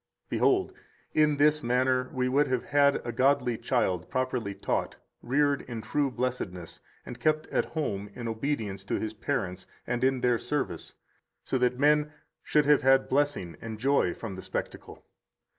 114 0.29 0.39
Behold, 0.75 0.83
in 1.13 1.37
this 1.37 1.61
manner 1.61 2.09
we 2.11 2.27
would 2.27 2.47
have 2.47 2.63
had 2.63 2.99
a 3.05 3.11
godly 3.11 3.55
child 3.55 4.09
properly 4.09 4.55
taught, 4.55 4.95
reared 5.21 5.61
in 5.69 5.79
true 5.79 6.09
blessedness, 6.09 6.79
and 7.05 7.19
kept 7.19 7.45
at 7.49 7.65
home 7.65 8.09
in 8.15 8.27
obedience 8.27 8.83
to 8.83 8.95
his 8.95 9.13
parents 9.13 9.67
and 9.85 10.03
in 10.03 10.21
their 10.21 10.39
service, 10.39 10.95
so 11.43 11.59
that 11.59 11.77
men 11.77 12.11
should 12.41 12.65
have 12.65 12.81
had 12.81 13.09
blessing 13.09 13.55
and 13.61 13.77
joy 13.77 14.11
from 14.11 14.33
the 14.33 14.41
spectacle. 14.41 15.05